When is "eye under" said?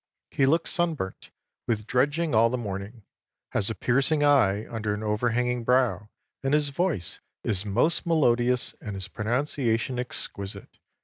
4.23-4.95